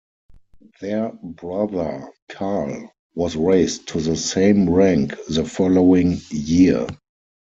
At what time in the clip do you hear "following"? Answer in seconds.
5.45-6.19